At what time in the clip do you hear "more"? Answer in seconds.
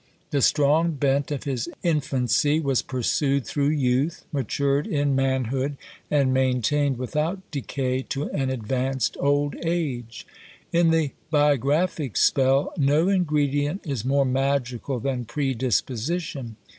14.03-14.25